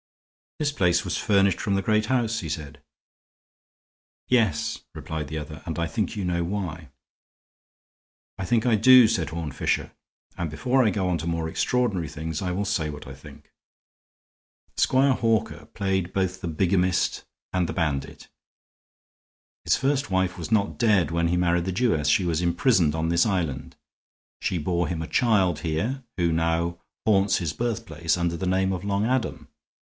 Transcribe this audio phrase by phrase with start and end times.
[0.57, 2.81] "This place was furnished from the great house," he said.
[4.27, 6.89] "Yes," replied the other, "and I think you know why."
[8.37, 9.91] "I think I do," said Horne Fisher,
[10.37, 13.51] "and before I go on to more extraordinary things I will, say what I think.
[14.77, 17.23] Squire Hawker played both the bigamist
[17.53, 18.27] and the bandit.
[19.63, 23.09] His first wife was not dead when he married the Jewess; she was imprisoned on
[23.09, 23.75] this island.
[24.41, 28.83] She bore him a child here, who now haunts his birthplace under the name of
[28.83, 29.47] Long Adam.